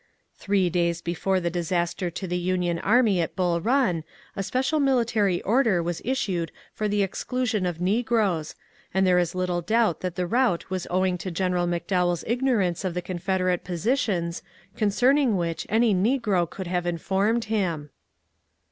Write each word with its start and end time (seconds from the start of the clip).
Three 0.35 0.71
days 0.71 0.99
before 0.99 1.39
the 1.39 1.51
disaster 1.51 2.09
to 2.09 2.25
the 2.25 2.39
Union 2.39 2.79
army 2.79 3.21
at 3.21 3.35
Bull 3.35 3.61
Run 3.61 4.03
a 4.35 4.41
special 4.41 4.79
mili 4.79 5.05
tary 5.05 5.43
order 5.43 5.83
was 5.83 6.01
issued 6.03 6.51
for 6.73 6.87
the 6.87 7.03
exclusion 7.03 7.67
of 7.67 7.79
negroes, 7.79 8.55
and 8.95 9.05
there 9.05 9.19
is 9.19 9.33
Uttle 9.35 9.63
doubt 9.63 10.01
that 10.01 10.15
the 10.15 10.25
rout 10.25 10.71
was 10.71 10.87
owing 10.89 11.19
to 11.19 11.29
General 11.29 11.67
McDowell's 11.67 12.23
ignorance 12.25 12.83
of 12.83 12.95
the 12.95 13.03
Confederate 13.03 13.63
positions, 13.63 14.41
concerning 14.75 15.37
which 15.37 15.67
any 15.69 15.93
negro 15.93 16.49
could 16.49 16.65
have 16.65 16.87
informed 16.87 17.43
him. 17.45 17.91